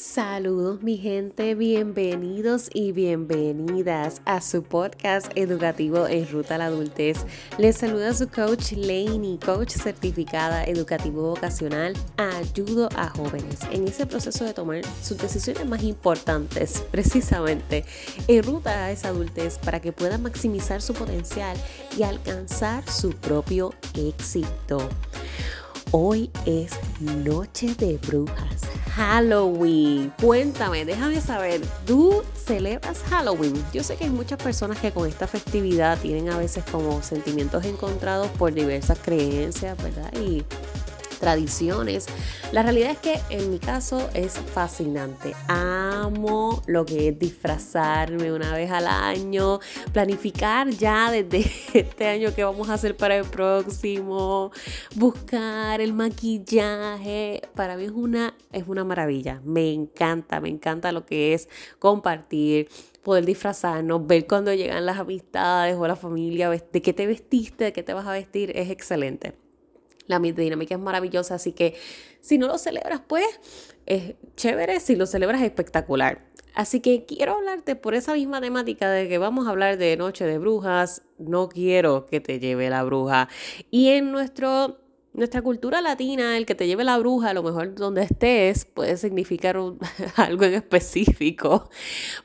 [0.00, 7.26] Saludos mi gente, bienvenidos y bienvenidas a su podcast educativo en Ruta a la Adultez.
[7.58, 11.94] Les saluda su coach Laney, coach certificada educativo vocacional.
[12.16, 17.84] Ayudo a jóvenes en ese proceso de tomar sus decisiones más importantes, precisamente
[18.28, 21.56] en ruta a esa adultez para que puedan maximizar su potencial
[21.96, 24.78] y alcanzar su propio éxito.
[25.90, 28.60] Hoy es Noche de Brujas,
[28.98, 30.12] Halloween.
[30.20, 33.54] Cuéntame, déjame saber, ¿tú celebras Halloween?
[33.72, 37.64] Yo sé que hay muchas personas que con esta festividad tienen a veces como sentimientos
[37.64, 40.12] encontrados por diversas creencias, ¿verdad?
[40.20, 40.42] Y
[41.18, 42.06] tradiciones.
[42.52, 45.34] La realidad es que en mi caso es fascinante.
[45.48, 49.60] Amo lo que es disfrazarme una vez al año,
[49.92, 54.50] planificar ya desde este año qué vamos a hacer para el próximo,
[54.94, 57.42] buscar el maquillaje.
[57.54, 59.40] Para mí es una, es una maravilla.
[59.44, 62.68] Me encanta, me encanta lo que es compartir
[63.08, 67.72] poder disfrazarnos, ver cuando llegan las amistades o la familia, de qué te vestiste, de
[67.72, 69.47] qué te vas a vestir, es excelente.
[70.08, 71.74] La dinámica es maravillosa, así que
[72.20, 73.24] si no lo celebras, pues
[73.86, 76.26] es chévere, si lo celebras es espectacular.
[76.54, 80.24] Así que quiero hablarte por esa misma temática de que vamos a hablar de Noche
[80.24, 81.02] de Brujas.
[81.16, 83.28] No quiero que te lleve la bruja.
[83.70, 84.80] Y en nuestro
[85.18, 88.96] nuestra cultura latina, el que te lleve la bruja, a lo mejor donde estés, puede
[88.96, 89.56] significar
[90.16, 91.68] algo en específico.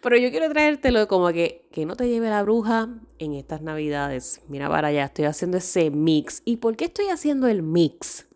[0.02, 4.42] Pero yo quiero traértelo como que, que no te lleve la bruja en estas navidades.
[4.48, 6.42] Mira para allá, estoy haciendo ese mix.
[6.46, 8.28] ¿Y por qué estoy haciendo el mix?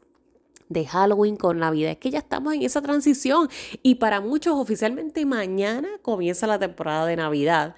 [0.69, 1.91] de Halloween con Navidad.
[1.91, 3.47] Es que ya estamos en esa transición
[3.83, 7.73] y para muchos oficialmente mañana comienza la temporada de Navidad.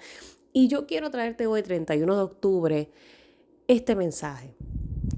[0.52, 2.90] Y yo quiero traerte hoy, 31 de octubre,
[3.68, 4.56] este mensaje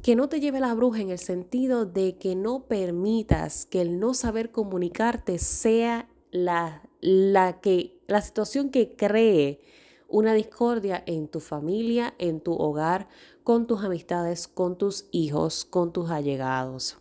[0.03, 4.01] que no te lleve la bruja en el sentido de que no permitas que el
[4.01, 9.61] no saber comunicarte sea la, la, que, la situación que cree
[10.09, 13.09] una discordia en tu familia, en tu hogar,
[13.45, 16.99] con tus amistades, con tus hijos, con tus allegados.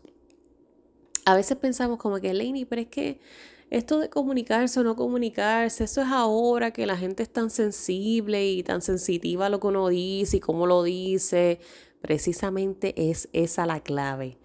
[1.26, 3.20] A veces pensamos como que, Lainey, pero es que
[3.70, 8.46] esto de comunicarse o no comunicarse, eso es ahora que la gente es tan sensible
[8.46, 11.60] y tan sensitiva a lo que uno dice y cómo lo dice.
[12.02, 14.38] Precisamente es esa la clave.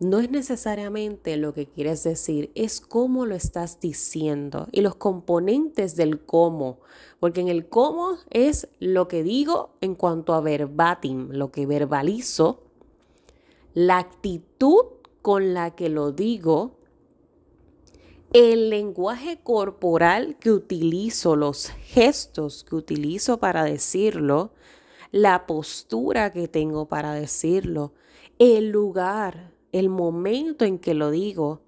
[0.00, 5.96] No es necesariamente lo que quieres decir, es cómo lo estás diciendo y los componentes
[5.96, 6.78] del cómo,
[7.18, 12.62] porque en el cómo es lo que digo en cuanto a verbatim, lo que verbalizo,
[13.74, 14.84] la actitud
[15.20, 16.78] con la que lo digo,
[18.32, 24.52] el lenguaje corporal que utilizo, los gestos que utilizo para decirlo,
[25.10, 27.92] la postura que tengo para decirlo,
[28.38, 31.62] el lugar, el momento en que lo digo.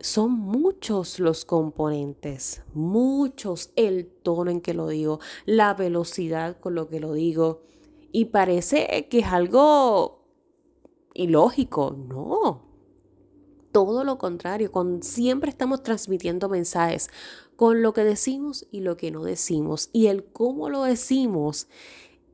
[0.00, 6.88] Son muchos los componentes, muchos el tono en que lo digo, la velocidad con lo
[6.88, 7.62] que lo digo.
[8.12, 10.22] Y parece que es algo
[11.14, 12.65] ilógico, no,
[13.76, 17.10] todo lo contrario, con, siempre estamos transmitiendo mensajes
[17.56, 19.90] con lo que decimos y lo que no decimos.
[19.92, 21.68] Y el cómo lo decimos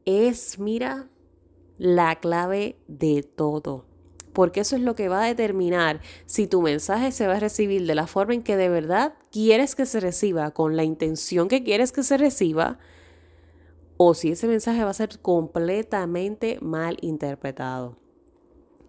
[0.05, 1.09] es, mira,
[1.79, 3.87] la clave de todo.
[4.33, 7.89] Porque eso es lo que va a determinar si tu mensaje se va a recibir
[7.89, 11.65] de la forma en que de verdad quieres que se reciba, con la intención que
[11.65, 12.79] quieres que se reciba,
[13.97, 18.01] o si ese mensaje va a ser completamente mal interpretado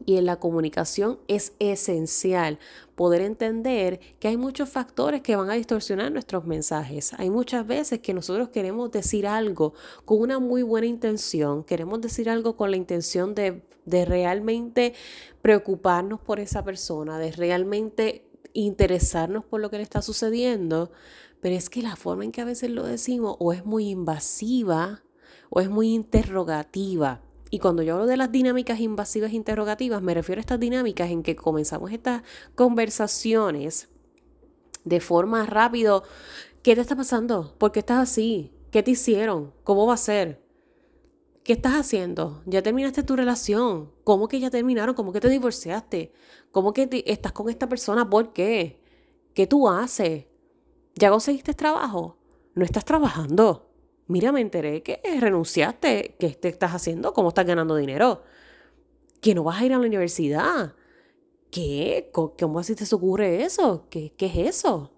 [0.06, 2.60] y en la comunicación es esencial
[2.96, 7.14] poder entender que hay muchos factores que van a distorsionar nuestros mensajes.
[7.18, 9.74] Hay muchas veces que nosotros queremos decir algo
[10.06, 14.94] con una muy buena intención, queremos decir algo con la intención de, de realmente
[15.42, 20.92] preocuparnos por esa persona, de realmente interesarnos por lo que le está sucediendo,
[21.42, 25.04] pero es que la forma en que a veces lo decimos o es muy invasiva
[25.50, 27.22] o es muy interrogativa.
[27.54, 31.22] Y cuando yo hablo de las dinámicas invasivas interrogativas, me refiero a estas dinámicas en
[31.22, 32.24] que comenzamos estas
[32.56, 33.90] conversaciones
[34.86, 36.02] de forma rápido.
[36.64, 37.54] ¿Qué te está pasando?
[37.60, 38.52] ¿Por qué estás así?
[38.72, 39.54] ¿Qué te hicieron?
[39.64, 40.44] ¿Cómo va a ser?
[41.44, 42.42] ¿Qué estás haciendo?
[42.48, 43.92] ¿Ya terminaste tu relación?
[44.04, 44.96] ¿Cómo que ya terminaron?
[44.96, 46.12] ¿Cómo que te divorciaste?
[46.50, 48.10] ¿Cómo que estás con esta persona?
[48.10, 48.82] ¿Por qué?
[49.36, 50.26] ¿Qué tú haces?
[50.96, 52.18] ¿Ya conseguiste trabajo?
[52.56, 53.73] No estás trabajando
[54.08, 57.14] mira, me enteré que renunciaste, ¿qué te estás haciendo?
[57.14, 58.24] ¿Cómo estás ganando dinero?
[59.22, 60.76] Que no vas a ir a la universidad.
[61.52, 62.10] ¿Qué?
[62.12, 63.88] ¿Cómo así te ocurre eso?
[63.90, 64.92] ¿Qué, qué es eso?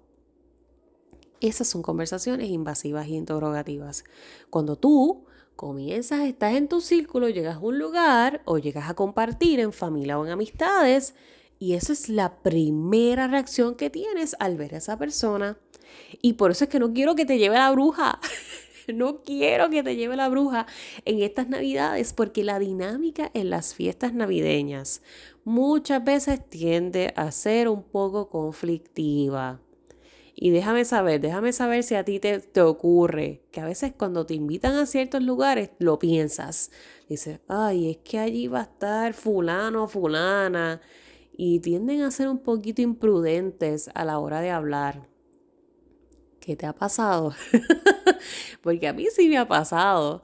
[1.41, 4.05] Esas son conversaciones invasivas y interrogativas.
[4.49, 5.25] Cuando tú
[5.55, 10.17] comienzas, estás en tu círculo, llegas a un lugar o llegas a compartir en familia
[10.19, 11.15] o en amistades
[11.59, 15.57] Y esa es la primera reacción que tienes al ver a esa persona.
[16.21, 18.19] Y por eso es que no quiero que te lleve la bruja.
[18.93, 20.67] no quiero que te lleve la bruja
[21.05, 25.01] en estas navidades porque la dinámica en las fiestas navideñas
[25.43, 29.61] muchas veces tiende a ser un poco conflictiva.
[30.37, 34.25] Y déjame saber, déjame saber si a ti te, te, ocurre que a veces cuando
[34.25, 36.71] te invitan a ciertos lugares lo piensas.
[37.07, 40.81] Dices, ay, es que allí va a estar fulano o fulana.
[41.38, 45.07] Y tienden a ser un poquito imprudentes a la hora de hablar.
[46.45, 47.33] ¿Qué te ha pasado?
[48.62, 50.21] porque a mí sí me ha pasado.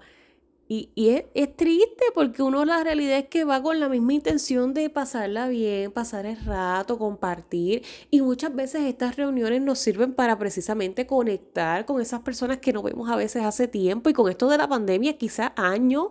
[0.68, 4.91] Y, es, triste porque uno la realidad es que va con la misma intención de
[4.91, 7.83] pasarla bien, pasar el rato, compartir.
[8.12, 12.83] Y muchas veces estas reuniones nos sirven para precisamente conectar con esas personas que no
[12.83, 14.07] vemos a veces hace tiempo.
[14.07, 16.09] Y con esto de la pandemia, quizá años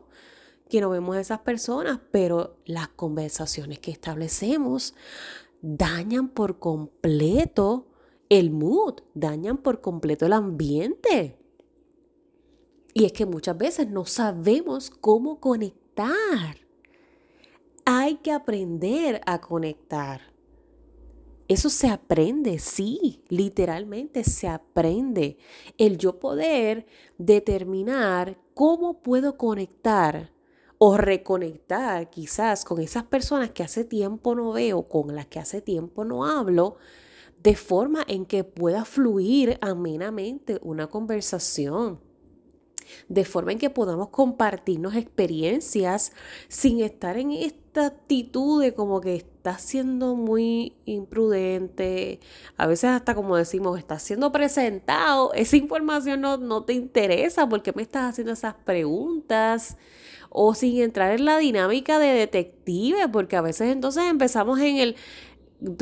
[0.69, 2.01] que no vemos a esas personas.
[2.11, 4.93] Pero las conversaciones que establecemos
[5.63, 7.90] dañan por completo
[8.31, 11.37] el mood, dañan por completo el ambiente.
[12.95, 16.57] Y es que muchas veces no sabemos cómo conectar.
[17.85, 20.21] Hay que aprender a conectar.
[21.49, 25.37] Eso se aprende, sí, literalmente se aprende.
[25.77, 26.87] El yo poder
[27.19, 30.33] determinar cómo puedo conectar
[30.79, 35.61] o reconectar quizás con esas personas que hace tiempo no veo, con las que hace
[35.61, 36.77] tiempo no hablo,
[37.43, 42.01] de forma en que pueda fluir amenamente una conversación
[43.09, 46.13] de forma en que podamos compartirnos experiencias
[46.49, 52.21] sin estar en esta actitud de como que estás siendo muy imprudente,
[52.57, 57.73] a veces hasta como decimos, estás siendo presentado, esa información no, no te interesa, porque
[57.75, 59.77] me estás haciendo esas preguntas?
[60.33, 64.97] O sin entrar en la dinámica de detective, porque a veces entonces empezamos en el,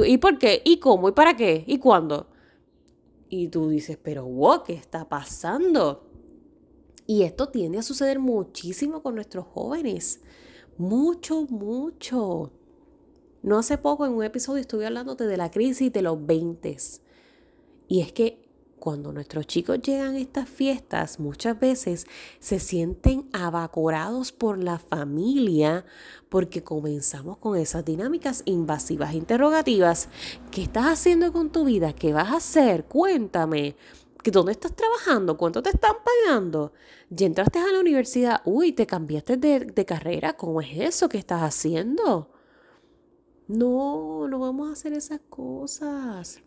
[0.05, 0.63] ¿y por qué?
[0.65, 1.09] ¿Y cómo?
[1.09, 1.65] ¿Y para qué?
[1.67, 2.27] ¿Y cuándo?
[3.29, 6.09] Y tú dices, pero wow, ¿qué está pasando?
[7.07, 10.21] Y esto tiende a suceder muchísimo con nuestros jóvenes.
[10.77, 12.53] Mucho, mucho.
[13.43, 16.77] No hace poco en un episodio estuve hablándote de la crisis de los 20.
[17.89, 18.48] Y es que
[18.79, 22.07] cuando nuestros chicos llegan a estas fiestas, muchas veces
[22.41, 25.85] se sienten abacorados por la familia
[26.29, 30.09] porque comenzamos con esas dinámicas invasivas interrogativas.
[30.51, 31.93] ¿Qué estás haciendo con tu vida?
[31.93, 32.85] ¿Qué vas a hacer?
[32.85, 33.77] Cuéntame.
[34.25, 35.37] ¿Dónde estás trabajando?
[35.39, 36.73] ¿Cuánto te están pagando?
[37.09, 38.43] Ya entraste a la universidad.
[38.45, 40.35] Uy, te cambiaste de, de carrera.
[40.35, 42.31] ¿Cómo es eso que estás haciendo?
[43.47, 46.43] No, no vamos a hacer esas cosas.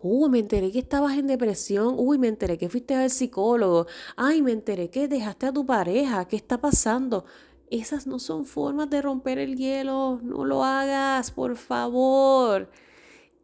[0.00, 1.94] Uy, me enteré que estabas en depresión.
[1.98, 3.86] Uy, me enteré que fuiste al psicólogo.
[4.16, 6.26] Ay, me enteré que dejaste a tu pareja.
[6.28, 7.24] ¿Qué está pasando?
[7.70, 10.20] Esas no son formas de romper el hielo.
[10.22, 12.70] No lo hagas, por favor.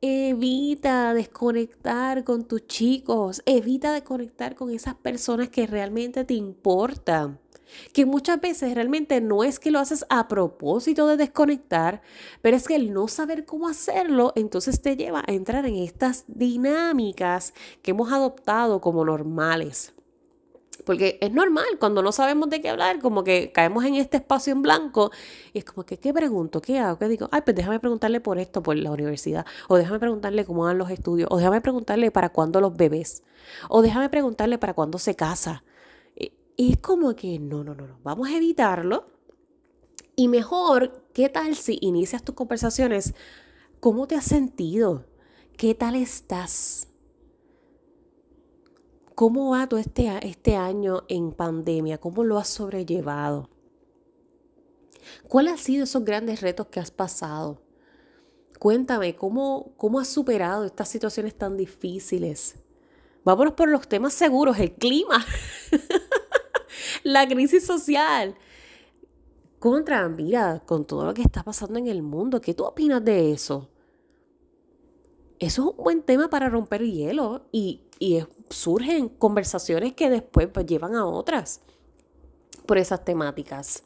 [0.00, 7.40] Evita desconectar con tus chicos, evita desconectar con esas personas que realmente te importan.
[7.92, 12.02] Que muchas veces realmente no es que lo haces a propósito de desconectar,
[12.42, 16.24] pero es que el no saber cómo hacerlo, entonces te lleva a entrar en estas
[16.26, 19.94] dinámicas que hemos adoptado como normales.
[20.84, 24.52] Porque es normal, cuando no sabemos de qué hablar, como que caemos en este espacio
[24.52, 25.10] en blanco
[25.52, 26.60] y es como que, ¿qué pregunto?
[26.60, 26.98] ¿Qué hago?
[26.98, 27.28] ¿Qué digo?
[27.32, 30.90] Ay, pues déjame preguntarle por esto, por la universidad, o déjame preguntarle cómo van los
[30.90, 33.22] estudios, o déjame preguntarle para cuándo los bebés,
[33.68, 35.64] o déjame preguntarle para cuándo se casa.
[36.56, 39.06] Y es como que, no, no, no, no, vamos a evitarlo.
[40.16, 43.14] Y mejor, ¿qué tal si inicias tus conversaciones?
[43.80, 45.04] ¿Cómo te has sentido?
[45.56, 46.88] ¿Qué tal estás?
[49.14, 51.98] ¿Cómo va todo este, este año en pandemia?
[51.98, 53.50] ¿Cómo lo has sobrellevado?
[55.28, 57.60] ¿Cuáles han sido esos grandes retos que has pasado?
[58.58, 62.56] Cuéntame, ¿cómo, cómo has superado estas situaciones tan difíciles?
[63.24, 65.24] Vámonos por los temas seguros, el clima,
[67.04, 68.34] la crisis social.
[69.60, 73.32] Contra, mira, con todo lo que está pasando en el mundo, ¿qué tú opinas de
[73.32, 73.70] eso?
[75.38, 80.66] Eso es un buen tema para romper hielo y, y surgen conversaciones que después pues,
[80.66, 81.60] llevan a otras
[82.66, 83.84] por esas temáticas.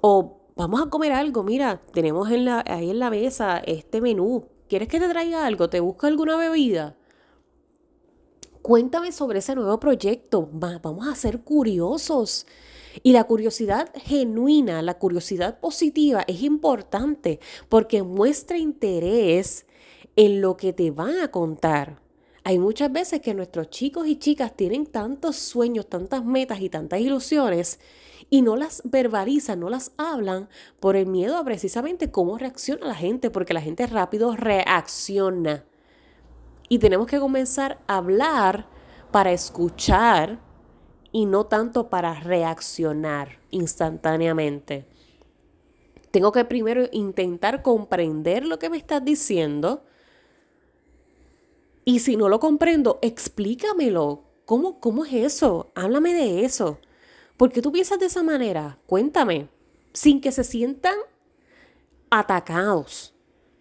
[0.00, 4.46] O vamos a comer algo, mira, tenemos en la, ahí en la mesa este menú.
[4.68, 5.70] ¿Quieres que te traiga algo?
[5.70, 6.96] ¿Te busca alguna bebida?
[8.66, 10.48] Cuéntame sobre ese nuevo proyecto.
[10.50, 12.48] vamos a ser curiosos.
[13.04, 19.66] Y la curiosidad genuina, la curiosidad positiva es importante porque muestra interés
[20.16, 22.00] en lo que te van a contar.
[22.42, 26.98] Hay muchas veces que nuestros chicos y chicas tienen tantos sueños, tantas metas y tantas
[26.98, 27.78] ilusiones
[28.30, 30.48] y no las verbalizan, no las hablan
[30.80, 35.64] por el miedo a precisamente cómo reacciona la gente, porque la gente rápido reacciona.
[36.68, 38.66] Y tenemos que comenzar a hablar
[39.10, 40.40] para escuchar
[41.12, 44.86] y no tanto para reaccionar instantáneamente.
[46.10, 49.84] Tengo que primero intentar comprender lo que me estás diciendo.
[51.84, 54.24] Y si no lo comprendo, explícamelo.
[54.44, 55.72] ¿Cómo, cómo es eso?
[55.74, 56.78] Háblame de eso.
[57.36, 58.78] ¿Por qué tú piensas de esa manera?
[58.86, 59.48] Cuéntame.
[59.92, 60.96] Sin que se sientan
[62.10, 63.14] atacados,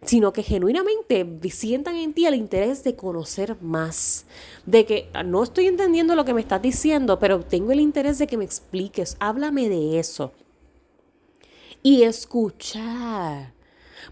[0.06, 4.26] sino que genuinamente sientan en ti el interés de conocer más.
[4.66, 8.18] De que ah, no estoy entendiendo lo que me estás diciendo, pero tengo el interés
[8.18, 9.18] de que me expliques.
[9.20, 10.34] Háblame de eso.
[11.84, 13.54] Y escuchar.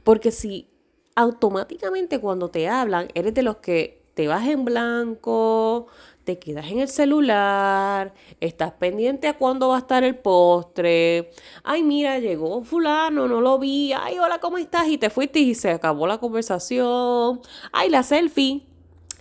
[0.03, 0.67] Porque si
[1.15, 5.87] automáticamente cuando te hablan eres de los que te vas en blanco,
[6.23, 11.31] te quedas en el celular, estás pendiente a cuándo va a estar el postre.
[11.63, 13.93] Ay, mira, llegó fulano, no lo vi.
[13.93, 14.87] Ay, hola, ¿cómo estás?
[14.87, 17.41] Y te fuiste y se acabó la conversación.
[17.71, 18.65] Ay, la selfie,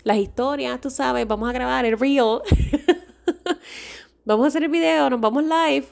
[0.05, 2.41] las historias, tú sabes, vamos a grabar el reel.
[4.25, 5.87] vamos a hacer el video, nos vamos live.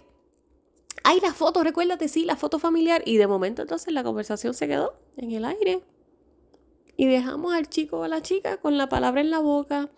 [1.02, 3.02] Ay, la foto, recuérdate, sí, la foto familiar.
[3.04, 5.82] Y de momento entonces la conversación se quedó en el aire.
[6.96, 9.88] Y dejamos al chico o a la chica con la palabra en la boca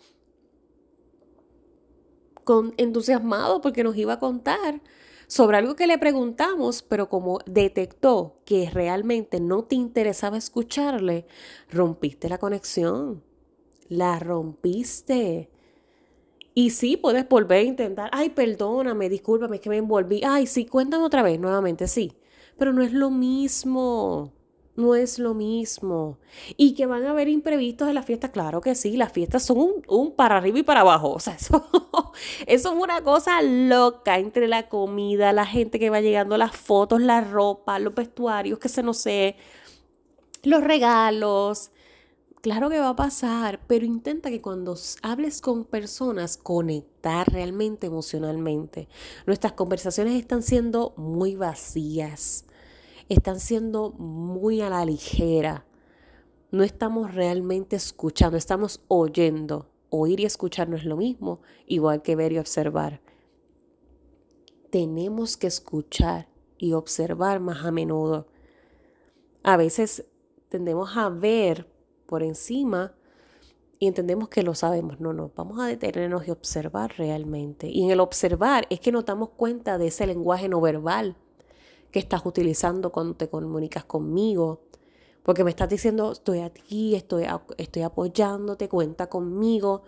[2.44, 4.80] con, entusiasmado porque nos iba a contar
[5.26, 11.26] sobre algo que le preguntamos, pero como detectó que realmente no te interesaba escucharle,
[11.70, 13.22] rompiste la conexión.
[13.88, 15.50] La rompiste.
[16.54, 18.10] Y sí, puedes volver a intentar.
[18.12, 20.20] Ay, perdóname, discúlpame, es que me envolví.
[20.22, 22.12] Ay, sí, cuéntame otra vez, nuevamente, sí.
[22.58, 24.34] Pero no es lo mismo
[24.74, 26.18] no es lo mismo.
[26.56, 29.82] Y que van a haber imprevistos en la fiesta, claro que sí, las fiestas son
[29.86, 31.12] un, para arriba y para abajo.
[31.12, 31.68] O sea, eso,
[32.46, 37.00] eso, es una cosa loca entre la comida, la gente que va llegando, las fotos,
[37.00, 39.36] la ropa, los vestuarios que se no sé,
[40.42, 41.70] los regalos.
[42.40, 48.88] Claro que va a pasar, pero intenta que cuando hables con personas conectar realmente emocionalmente.
[49.26, 52.46] Nuestras conversaciones están siendo muy vacías
[53.08, 55.66] están siendo muy a la ligera.
[56.50, 59.68] No estamos realmente escuchando, estamos oyendo.
[59.90, 63.00] Oír y escuchar no es lo mismo, igual que ver y observar.
[64.70, 68.28] Tenemos que escuchar y observar más a menudo.
[69.42, 70.06] A veces
[70.48, 71.68] tendemos a ver
[72.06, 72.94] por encima
[73.78, 75.00] y entendemos que lo sabemos.
[75.00, 77.68] No, no, vamos a detenernos y observar realmente.
[77.68, 81.16] Y en el observar es que nos damos cuenta de ese lenguaje no verbal
[81.92, 84.62] que estás utilizando cuando te comunicas conmigo.
[85.22, 87.26] Porque me estás diciendo, estoy aquí, estoy,
[87.58, 89.82] estoy apoyándote, cuenta conmigo,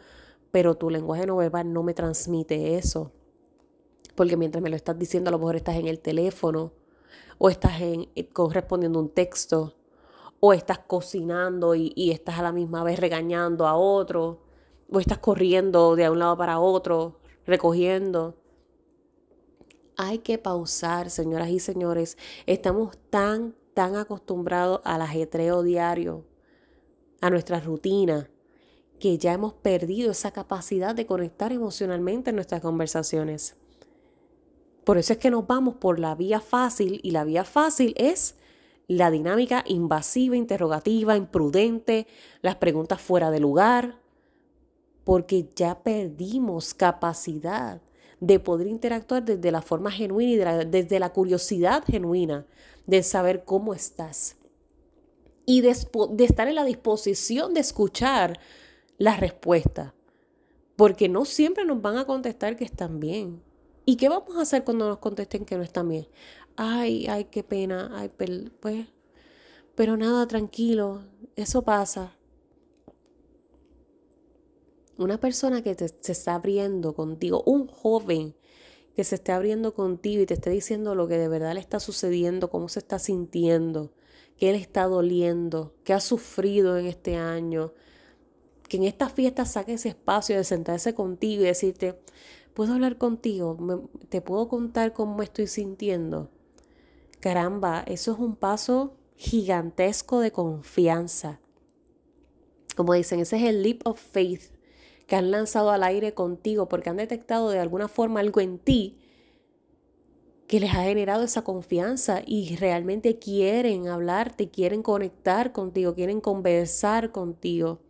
[0.52, 3.11] pero tu lenguaje no verbal no me transmite eso.
[4.14, 6.73] Porque mientras me lo estás diciendo, a lo mejor estás en el teléfono,
[7.38, 9.75] o estás en, eh, respondiendo un texto,
[10.38, 14.42] o estás cocinando y, y estás a la misma vez regañando a otro,
[14.92, 18.37] o estás corriendo de un lado para otro, recogiendo.
[19.97, 22.19] Hay que pausar, señoras y señores.
[22.47, 26.25] Estamos tan, tan acostumbrados al ajetreo diario,
[27.21, 28.29] a nuestra rutina,
[28.99, 33.57] que ya hemos perdido esa capacidad de conectar emocionalmente en nuestras conversaciones.
[34.85, 38.37] Por eso es que nos vamos por la vía fácil y la vía fácil es
[38.87, 42.07] la dinámica invasiva, interrogativa, imprudente,
[42.43, 44.01] las preguntas fuera de lugar,
[45.05, 47.81] porque ya perdimos capacidad
[48.21, 52.47] de poder interactuar desde la forma genuina y desde la curiosidad genuina
[52.87, 54.37] de saber cómo estás.
[55.47, 55.76] Y de,
[56.11, 58.38] de estar en la disposición de escuchar
[58.99, 59.94] la respuesta.
[60.76, 63.42] Porque no siempre nos van a contestar que están bien.
[63.85, 66.09] ¿Y qué vamos a hacer cuando nos contesten que no están bien?
[66.56, 67.90] Ay, ay, qué pena.
[67.94, 68.11] Ay,
[68.61, 68.87] pues,
[69.75, 71.02] pero nada, tranquilo.
[71.37, 72.16] Eso pasa
[74.99, 78.35] una persona que se está abriendo contigo, un joven
[78.95, 81.81] que se esté abriendo contigo y te esté diciendo lo que de verdad le está
[81.81, 83.93] sucediendo, cómo se está sintiendo,
[84.37, 87.73] qué le está doliendo, qué ha sufrido en este año,
[88.69, 91.99] que en esta fiesta saque ese espacio de sentarse contigo y decirte,
[92.55, 96.31] puedo hablar contigo, te puedo contar cómo estoy sintiendo.
[97.19, 101.41] Caramba, eso es un paso gigantesco de confianza.
[102.77, 104.53] Como dicen, ese es el leap of faith
[105.06, 108.99] que han lanzado al aire contigo porque han detectado de alguna forma algo en ti
[110.46, 117.12] que les ha generado esa confianza y realmente quieren hablarte, quieren conectar contigo, quieren conversar
[117.12, 117.80] contigo.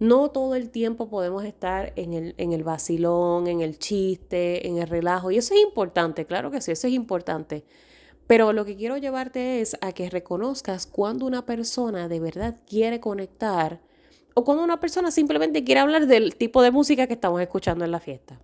[0.00, 4.78] No todo el tiempo podemos estar en el, en el vacilón, en el chiste, en
[4.78, 5.30] el relajo.
[5.30, 7.64] Y eso es importante, claro que sí, eso es importante.
[8.26, 13.00] Pero lo que quiero llevarte es a que reconozcas cuando una persona de verdad quiere
[13.00, 13.80] conectar
[14.38, 17.90] o cuando una persona simplemente quiere hablar del tipo de música que estamos escuchando en
[17.90, 18.40] la fiesta.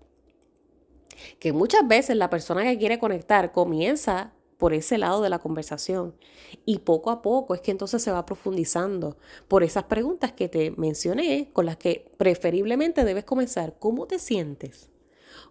[1.38, 6.16] Que muchas veces la persona que quiere conectar comienza por ese lado de la conversación.
[6.64, 10.72] Y poco a poco es que entonces se va profundizando por esas preguntas que te
[10.72, 13.78] mencioné, con las que preferiblemente debes comenzar.
[13.78, 14.90] ¿Cómo te sientes?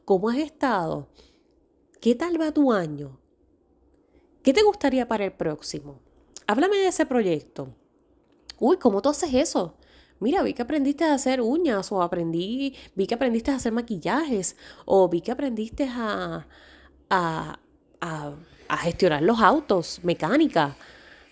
[0.03, 1.07] ¿Cómo has estado?
[2.01, 3.17] ¿Qué tal va tu año?
[4.41, 6.01] ¿Qué te gustaría para el próximo?
[6.47, 7.73] Háblame de ese proyecto.
[8.59, 9.77] Uy, ¿cómo tú haces eso?
[10.23, 14.55] Mira, vi que aprendiste a hacer uñas o aprendí, vi que aprendiste a hacer maquillajes
[14.85, 16.47] o vi que aprendiste a,
[17.09, 17.59] a,
[18.69, 20.77] a gestionar los autos, mecánica.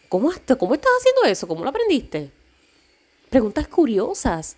[0.09, 0.29] ¿Cómo,
[0.59, 1.47] ¿Cómo estás haciendo eso?
[1.47, 2.31] ¿Cómo lo aprendiste?
[3.29, 4.57] Preguntas curiosas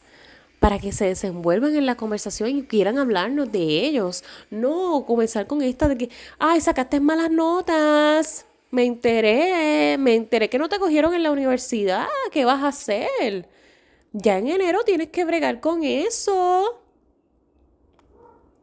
[0.59, 4.23] para que se desenvuelvan en la conversación y quieran hablarnos de ellos.
[4.49, 6.09] No comenzar con esta de que,
[6.39, 8.47] ay, sacaste malas notas.
[8.71, 12.07] Me enteré, me enteré que no te cogieron en la universidad.
[12.31, 13.47] ¿Qué vas a hacer?
[14.13, 16.83] Ya en enero tienes que bregar con eso.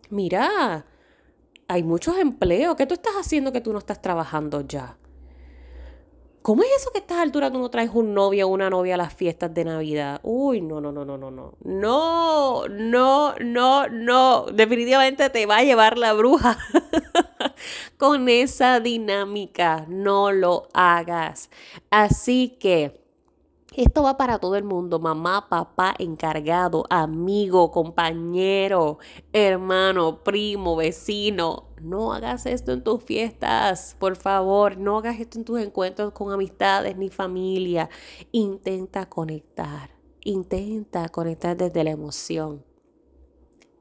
[0.08, 0.86] Mira,
[1.66, 2.76] hay muchos empleos.
[2.76, 4.96] ¿Qué tú estás haciendo que tú no estás trabajando ya?
[6.42, 8.94] ¿Cómo es eso que a estas alturas tú no traes un novio o una novia
[8.94, 10.20] a las fiestas de Navidad?
[10.22, 11.54] Uy, no, no, no, no, no, no.
[11.64, 14.46] No, no, no, no.
[14.46, 16.58] Definitivamente te va a llevar la bruja
[17.98, 19.84] con esa dinámica.
[19.88, 21.50] No lo hagas.
[21.90, 22.99] Así que
[23.74, 28.98] esto va para todo el mundo, mamá, papá, encargado, amigo, compañero,
[29.32, 31.68] hermano, primo, vecino.
[31.80, 36.32] No hagas esto en tus fiestas, por favor, no hagas esto en tus encuentros con
[36.32, 37.88] amistades ni familia.
[38.32, 39.90] Intenta conectar,
[40.24, 42.64] intenta conectar desde la emoción.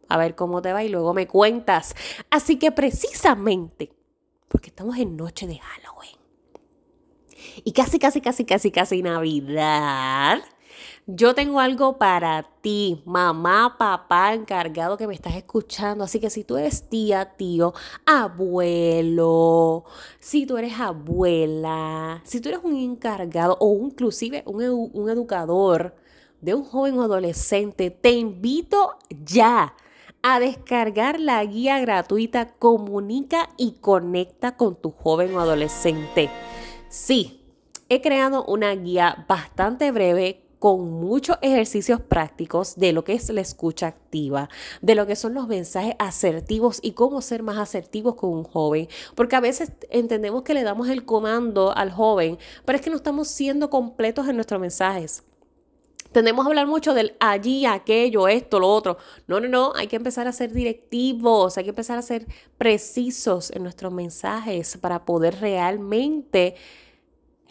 [0.08, 1.96] A ver cómo te va y luego me cuentas.
[2.30, 3.92] Así que precisamente,
[4.48, 6.19] porque estamos en noche de Halloween
[7.64, 10.40] y casi, casi, casi, casi, casi Navidad,
[11.08, 16.04] yo tengo algo para ti, mamá, papá, encargado que me estás escuchando.
[16.04, 17.74] Así que si tú eres tía, tío,
[18.06, 19.86] abuelo,
[20.20, 25.96] si tú eres abuela, si tú eres un encargado o inclusive un, un educador
[26.42, 29.74] de un joven o adolescente, te invito ya
[30.22, 36.30] a descargar la guía gratuita Comunica y Conecta con tu joven o adolescente.
[36.90, 37.46] Sí,
[37.88, 43.42] he creado una guía bastante breve con muchos ejercicios prácticos de lo que es la
[43.42, 44.50] escucha activa,
[44.82, 48.88] de lo que son los mensajes asertivos y cómo ser más asertivos con un joven,
[49.14, 52.96] porque a veces entendemos que le damos el comando al joven, pero es que no
[52.96, 55.24] estamos siendo completos en nuestros mensajes.
[56.12, 58.98] Tendemos a hablar mucho del allí, aquello, esto, lo otro.
[59.28, 62.26] No, no, no, hay que empezar a ser directivos, hay que empezar a ser
[62.58, 66.56] precisos en nuestros mensajes para poder realmente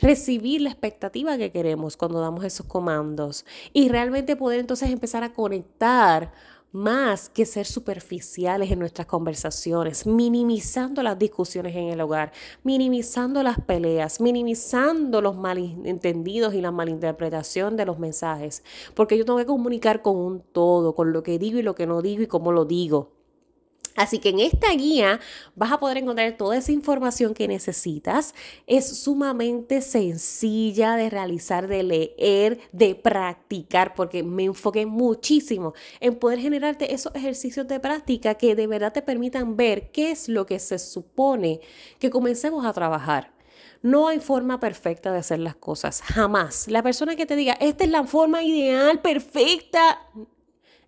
[0.01, 5.33] recibir la expectativa que queremos cuando damos esos comandos y realmente poder entonces empezar a
[5.33, 6.33] conectar
[6.73, 13.61] más que ser superficiales en nuestras conversaciones, minimizando las discusiones en el hogar, minimizando las
[13.61, 18.63] peleas, minimizando los malentendidos y la malinterpretación de los mensajes,
[18.95, 21.87] porque yo tengo que comunicar con un todo, con lo que digo y lo que
[21.87, 23.18] no digo y cómo lo digo.
[23.99, 25.19] Así que en esta guía
[25.57, 28.33] vas a poder encontrar toda esa información que necesitas.
[28.69, 36.39] Es sumamente sencilla de realizar, de leer, de practicar, porque me enfoqué muchísimo en poder
[36.39, 40.61] generarte esos ejercicios de práctica que de verdad te permitan ver qué es lo que
[40.61, 41.61] se supone
[41.99, 43.33] que comencemos a trabajar.
[43.83, 46.69] No hay forma perfecta de hacer las cosas, jamás.
[46.69, 50.07] La persona que te diga, esta es la forma ideal, perfecta,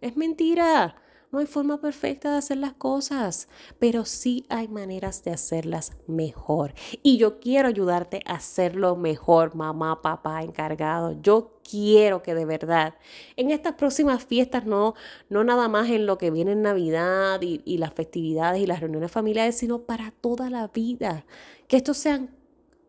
[0.00, 0.94] es mentira.
[1.32, 6.74] No hay forma perfecta de hacer las cosas, pero sí hay maneras de hacerlas mejor.
[7.04, 11.20] Y yo quiero ayudarte a hacerlo mejor, mamá, papá, encargado.
[11.22, 12.94] Yo quiero que de verdad
[13.36, 14.94] en estas próximas fiestas, no,
[15.28, 18.80] no nada más en lo que viene en Navidad y, y las festividades y las
[18.80, 21.24] reuniones familiares, sino para toda la vida.
[21.68, 22.39] Que estos sean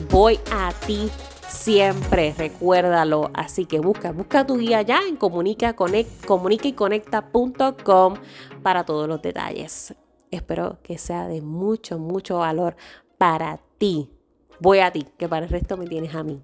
[0.09, 1.11] voy a ti
[1.51, 3.31] siempre, recuérdalo.
[3.35, 8.15] Así que busca, busca tu guía ya en comunica, y conecta.com
[8.63, 9.95] para todos los detalles.
[10.31, 12.77] Espero que sea de mucho, mucho valor
[13.19, 14.11] para ti.
[14.61, 16.41] Voy a ti, que para el resto me tienes a mí.